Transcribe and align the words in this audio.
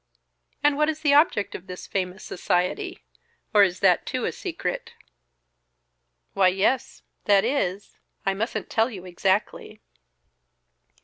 "And 0.63 0.77
what 0.77 0.89
is 0.89 1.01
the 1.01 1.13
object 1.13 1.53
of 1.53 1.67
this 1.67 1.85
famous 1.85 2.23
society? 2.23 3.03
Or 3.53 3.61
is 3.61 3.81
that 3.81 4.03
too 4.07 4.25
a 4.25 4.31
secret?" 4.31 4.93
"Why, 6.33 6.47
yes, 6.47 7.03
that 7.25 7.45
is, 7.45 7.99
I 8.25 8.33
mustn't 8.33 8.67
tell 8.71 8.89
you 8.89 9.05
exactly." 9.05 9.79